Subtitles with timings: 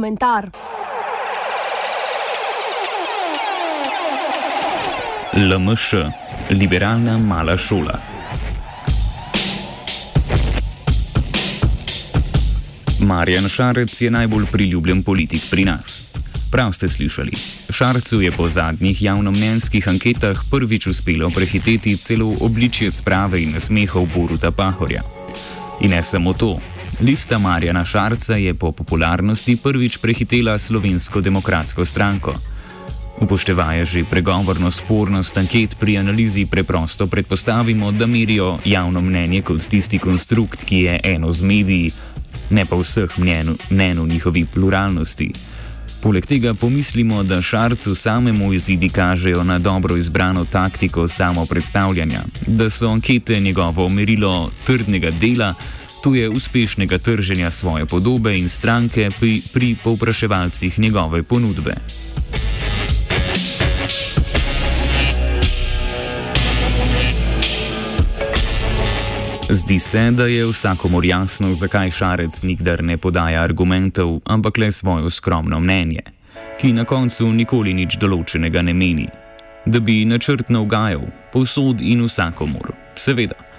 [0.00, 0.50] komentar.
[5.36, 5.94] LMŠ,
[6.50, 7.98] liberalna mala šola.
[13.00, 16.08] Marjan Šarec je najbolj priljubljen politik pri nas.
[16.50, 17.32] Prav ste slišali.
[17.70, 24.50] Šarcu je po zadnjih javnomnenjskih anketah prvič uspelo prehiteti celo obličje sprave in smehov Boruta
[24.50, 25.02] Pahorja.
[25.80, 26.58] In ne samo to.
[27.00, 32.34] Lista Marjana Šarca je po popularnosti prvič prehitela Slovensko demokratsko stranko.
[33.20, 39.98] Upoštevaje že pregovorno spornost anket pri analizi preprosto predpostavimo, da merijo javno mnenje kot tisti
[39.98, 41.90] konstrukt, ki je eno z mediji,
[42.50, 45.32] ne pa vseh mnen v njihovi pluralnosti.
[46.02, 52.70] Poleg tega pomislimo, da Šarcu samemu izidi kažejo na dobro izbrano taktiko samo predstavljanja, da
[52.70, 55.54] so ankete njegovo merilo trdnega dela,
[56.02, 61.74] to je uspešnega trženja svoje podobe in stranke pri, pri povpraševalcih njegove ponudbe.
[69.50, 75.10] Zdi se, da je vsakomor jasno, zakaj Šarec nikdar ne podaja argumentov, ampak le svojo
[75.10, 76.02] skromno mnenje,
[76.60, 79.08] ki na koncu nikoli nič določenega ne meni.
[79.66, 83.49] Da bi načrtno ugajal, povsod in vsakomor, seveda.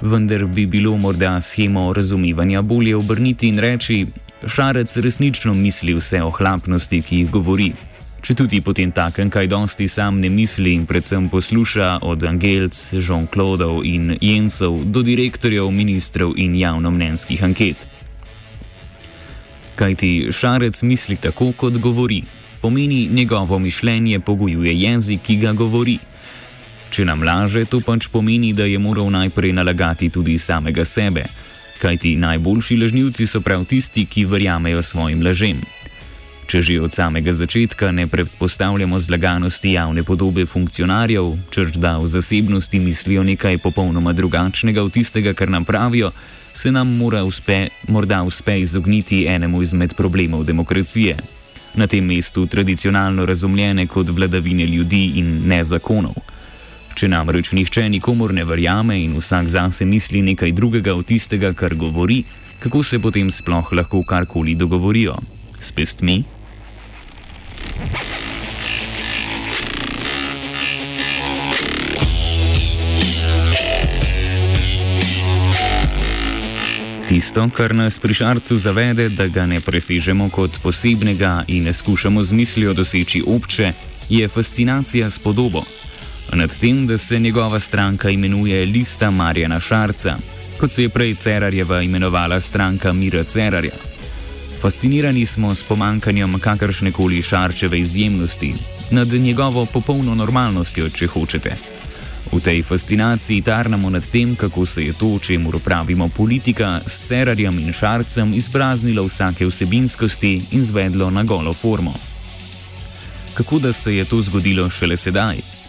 [0.00, 4.06] Vendar bi bilo morda schemo razumevanja bolje obrniti in reči:
[4.46, 7.72] Šarec resnično misli vse o hlapnosti, ki jih govori,
[8.20, 13.84] če tudi potem takem kaj dosti sam ne misli in predvsem posluša od Angelc, Jean-Claudeov
[13.84, 17.86] in Jensov do direktorjev, ministrov in javnomnenjskih anket.
[19.74, 22.22] Kaj ti šarec misli tako, kot govori,
[22.60, 25.98] pomeni njegovo mišljenje pogojuje jezik, ki ga govori.
[26.94, 31.24] Če nam laže, to pač pomeni, da je moral najprej nalagati tudi samega sebe,
[31.82, 35.58] kajti najboljši lažnivci so prav tisti, ki verjamejo svojim lažem.
[36.46, 42.78] Če že od samega začetka ne predpostavljamo zlaganosti javne podobe funkcionarjev, črč da v zasebnosti
[42.78, 46.12] mislijo nekaj popolnoma drugačnega od tistega, kar nam pravijo,
[46.54, 51.18] se nam mora uspe, morda uspe izogniti enemu izmed problemov demokracije.
[51.74, 56.33] Na tem mestu tradicionalno razumljene kot vladavine ljudi in ne zakonov.
[56.94, 61.74] Če namreč nihče nikomor ne verjame in vsak zase misli nekaj drugega od tistega, kar
[61.74, 62.20] govori,
[62.62, 65.16] kako se potem sploh lahko karkoli dogovorijo?
[65.58, 66.22] S pestmi?
[77.10, 82.22] Tisto, kar nas pri šarcu zavede, da ga ne presežemo kot posebnega in ne skušamo
[82.22, 83.72] z mislijo doseči obče,
[84.08, 85.64] je fascinacija s podobo.
[86.32, 90.16] Nad tem, da se njegova stranka imenuje Lista Marjana Šarca,
[90.60, 93.72] kot se je prej Cerarjeva imenovala stranka Mira Cerarja.
[94.60, 98.54] Fascinirani smo s pomankanjem kakršne koli šarčeve izjemnosti,
[98.90, 101.56] nad njegovo popolno normalnostjo, če hočete.
[102.32, 107.58] V tej fascinaciji tarnamo nad tem, kako se je to, čemu pravimo politika, s cerarjem
[107.58, 111.94] in šarcem izpraznilo vsake vsebinskosti in zvedlo na golo formo.
[113.34, 115.63] Kako da se je to zgodilo šele sedaj?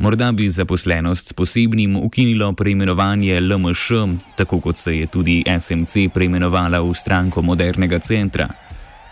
[0.00, 3.90] Morda bi zaposlenost s posebnim ukinilo preimenovanje LMŠ,
[4.36, 8.48] tako kot se je tudi SMC preimenovala v stranko modernega centra.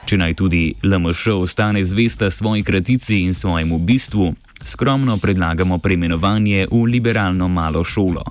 [0.07, 4.33] Če naj tudi LMŠ ostane zvesta svoji kratici in svojemu bistvu,
[4.65, 8.25] skromno predlagamo preimenovanje v liberalno malo šolo.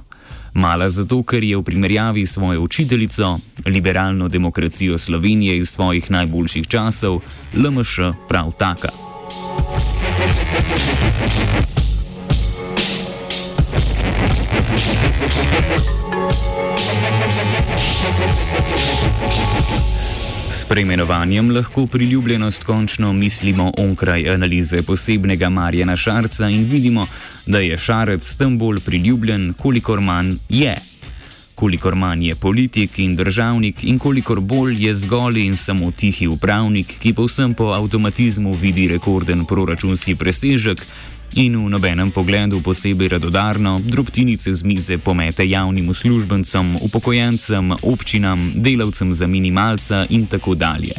[0.53, 6.67] Mala zato, ker je v primerjavi s svojo učiteljico, liberalno demokracijo Slovenije iz svojih najboljših
[6.67, 7.21] časov,
[7.53, 8.89] LMŠ prav taka.
[20.49, 27.07] S preimenovanjem lahko priljubljenost končno mislimo onkraj analize posebnega Marjana Šarca in vidimo,
[27.45, 30.77] da je Šarec tem bolj priljubljen, kolikor manj je.
[31.55, 36.99] Kolikor manj je politik in državnik, in kolikor bolj je zgolj in samo tihi upravnik,
[36.99, 40.85] ki povsem po avtomatizmu vidi rekorden proračunski presežek
[41.35, 49.13] in v nobenem pogledu posebej radodarno drobtinice z mize pomete javnim uslužbencem, upokojencem, občinam, delavcem
[49.13, 50.95] za minimalca in tako dalje.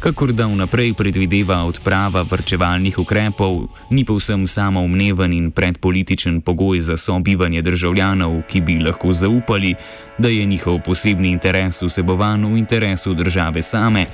[0.00, 7.62] Kakor da vnaprej predvideva odprava vrčevalnih ukrepov, ni povsem samoumneven in predpolitičen pogoj za sobivanje
[7.62, 9.74] državljanov, ki bi lahko zaupali,
[10.18, 14.06] da je njihov posebni interes vsebovan v interesu države same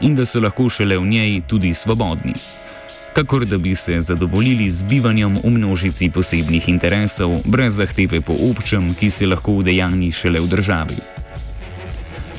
[0.00, 2.32] in da so lahko šele v njej tudi svobodni
[3.14, 8.94] kakor da bi se zadovoljili z bivanjem v množici posebnih interesov, brez zahteve po občem,
[8.94, 10.96] ki se lahko udejani šele v državi.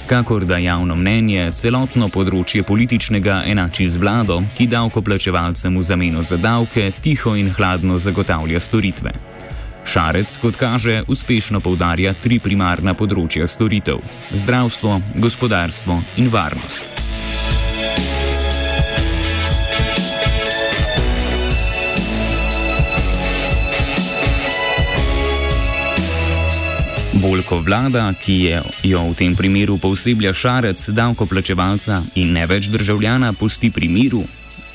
[0.06, 6.38] kakor da javno mnenje celotno področje političnega enači z vlado, ki davkoplačevalcem v zameno za
[6.38, 9.16] davke tiho in hladno zagotavlja storitve.
[9.86, 14.02] Šarec, kot kaže, uspešno poudarja tri primarna področja storitev:
[14.34, 17.05] zdravstvo, gospodarstvo in varnost.
[27.26, 32.70] Bolj ko vlada, ki je jo v tem primeru posebej šarec davkoplačevalca in ne več
[32.70, 34.22] državljana, pusti pri miru,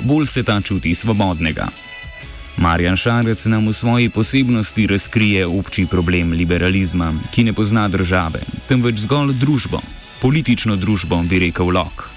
[0.03, 1.69] bolj se ta čuti svobodnega.
[2.59, 9.07] Marjan Šarec nam v svoji posebnosti razkrije obči problem liberalizma, ki ne pozna države, temveč
[9.07, 9.79] zgolj družbo,
[10.19, 12.11] politično družbo, bi rekel Lok.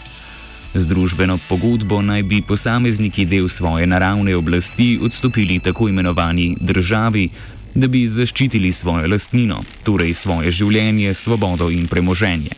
[0.74, 7.30] Z družbeno pogodbo naj bi posamezniki del svoje naravne oblasti odstopili tako imenovani državi,
[7.75, 12.56] da bi zaščitili svojo lastnino, torej svoje življenje, svobodo in premoženje.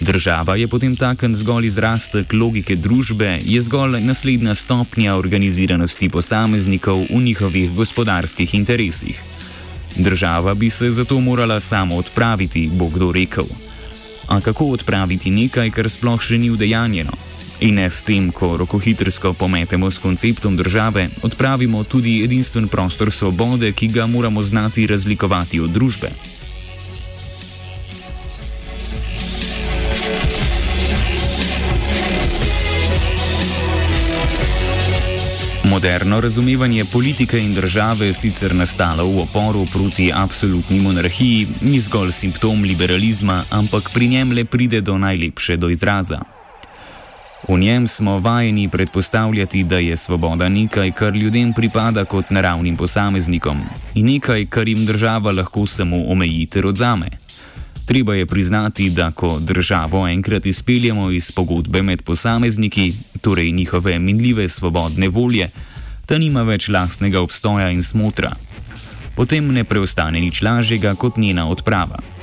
[0.00, 7.22] Država je potem taken zgolj izrastek logike družbe, je zgolj naslednja stopnja organiziranosti posameznikov v
[7.22, 9.20] njihovih gospodarskih interesih.
[9.96, 13.46] Država bi se zato morala samo odpraviti, bo kdo rekel.
[14.28, 17.27] A kako odpraviti nekaj, kar sploh še ni udejanjeno?
[17.60, 23.72] In ne s tem, ko rokohitrsko pometemo s konceptom države, odpravimo tudi edinstven prostor svobode,
[23.72, 26.10] ki ga moramo znati razlikovati od družbe.
[35.64, 42.12] Moderno razumevanje politike in države je sicer nastalo v oporu proti absolutni monarhiji, ni zgolj
[42.12, 46.37] simptom liberalizma, ampak pri njem le pride do najlepše do izraza.
[47.48, 53.60] V njem smo vajeni predpostavljati, da je svoboda nekaj, kar ljudem pripada kot naravnim posameznikom
[53.94, 57.08] in nekaj, kar jim država lahko samo omeji ter odzame.
[57.86, 64.48] Treba je priznati, da ko državo enkrat izpeljemo iz pogodbe med posamezniki, torej njihove minljive
[64.48, 65.48] svobodne volje,
[66.06, 68.32] ta nima več lastnega obstoja in smotra.
[69.16, 72.17] Potem ne preostane nič lažjega kot njena odprava.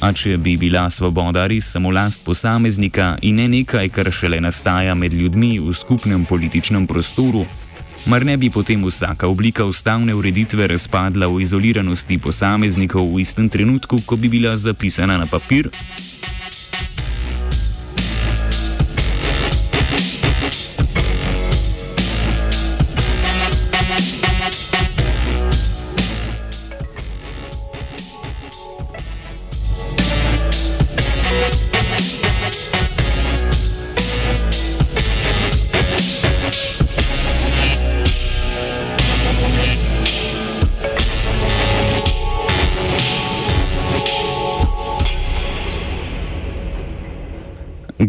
[0.00, 4.94] A če bi bila svoboda res samo last posameznika in ne nekaj, kar šele nastaja
[4.96, 7.44] med ljudmi v skupnem političnem prostoru,
[8.08, 14.00] mar ne bi potem vsaka oblika ustavne ureditve razpadla v izoliranosti posameznikov v istem trenutku,
[14.06, 15.68] ko bi bila zapisana na papir?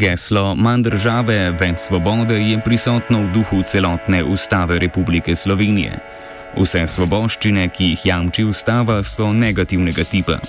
[0.01, 6.00] Geslo manj države, več svobode je prisotno v duhu celotne ustave Republike Slovenije.
[6.57, 10.39] Vse svoboščine, ki jih jamči ustava, so negativnega tipa.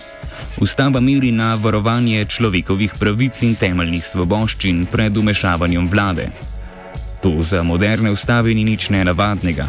[0.56, 6.30] Ustava meri na varovanje človekovih pravic in temeljnih svoboščin pred umešavanjem vlade.
[7.20, 9.68] To za moderne ustave ni nič nenavadnega.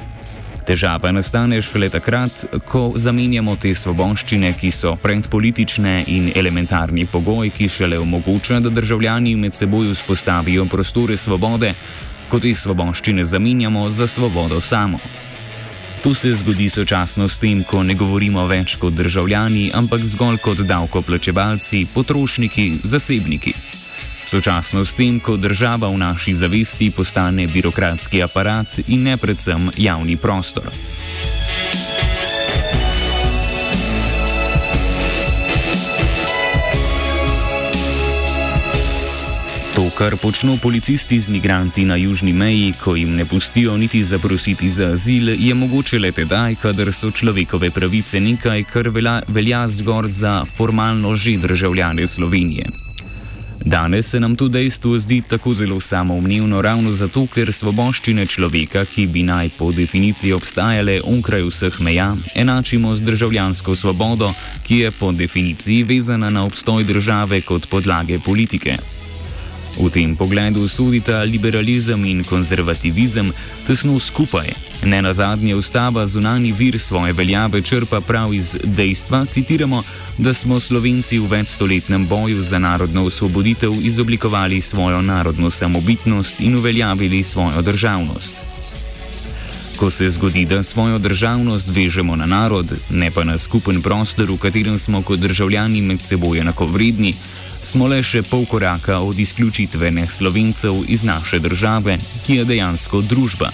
[0.64, 7.68] Težava nastane šele takrat, ko zamenjamo te svoboščine, ki so predpolitične in elementarni pogoj, ki
[7.70, 11.74] šele omogoča, da državljani med seboj vzpostavijo prostore svobode,
[12.32, 15.00] ko te svoboščine zamenjamo za svobodo samo.
[16.04, 20.64] To se zgodi sočasno s tem, ko ne govorimo več kot državljani, ampak zgolj kot
[20.68, 23.54] davkoplačevalci, potrošniki, zasebniki.
[24.26, 30.18] Sočasno s tem, ko država v naši zavesti postane birokratski aparat in ne predvsem javni
[30.18, 30.72] prostor.
[39.74, 44.70] To, kar počno policisti z migranti na južni meji, ko jim ne pustijo niti zaprositi
[44.70, 50.12] za azil, je mogoče le tedaj, kadar so človekove pravice nekaj, kar velja, velja zgolj
[50.12, 52.83] za formalno že državljane Slovenije.
[53.66, 59.08] Danes se nam to dejstvo zdi tako zelo samoumevno ravno zato, ker svoboščine človeka, ki
[59.08, 65.12] bi naj po definiciji obstajale onkraj vseh meja, enačimo z državljansko svobodo, ki je po
[65.12, 68.93] definiciji vezana na obstoj države kot podlage politike.
[69.78, 73.34] V tem pogledu sodita liberalizem in konzervativizem
[73.68, 74.54] tesno skupaj.
[74.86, 79.84] Ne na zadnje ustava zunani vir svoje veljave črpa prav iz dejstva, citiramo,
[80.18, 87.24] da smo Slovenci v večstoletnem boju za narodno osvoboditev izoblikovali svojo narodno samobitnost in uveljavili
[87.24, 88.36] svojo državnost.
[89.76, 94.38] Ko se zgodi, da svojo državnost vežemo na narod, ne pa na skupen prostor, v
[94.38, 97.16] katerem smo kot državljani med seboj enakovredni,
[97.64, 103.50] smo le še pol koraka od izključitve neslovencev iz naše države, ki je dejansko družba.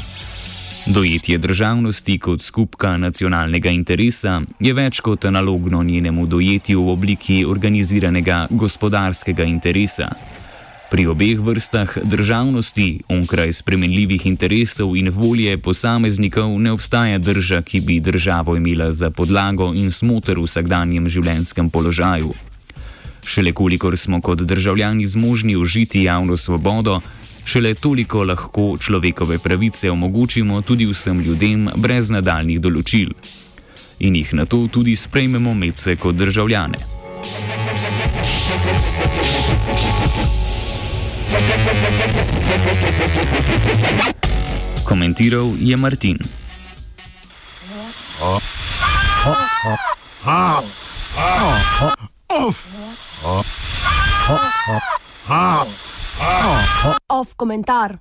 [0.90, 8.48] Dojetje državnosti kot skupka nacionalnega interesa je več kot analogno njenemu dojetju v obliki organiziranega
[8.50, 10.10] gospodarskega interesa.
[10.90, 18.00] Pri obeh vrstah državnosti, onkraj spremenljivih interesov in volje posameznikov, ne obstaja drža, ki bi
[18.00, 22.49] državo imela za podlago in smoter v vsakdanjem življenjskem položaju.
[23.26, 27.02] Šele kolikor smo kot državljani zmožni užiti javno svobodo,
[27.46, 33.14] šele toliko lahko človekove pravice omogočimo tudi vsem ljudem brez nadaljnih določil.
[34.00, 36.78] In jih na to tudi sprejmemo medse kot državljane.
[44.86, 46.18] Komentiral je Martin.
[48.22, 48.60] Off
[57.50, 58.00] comentar.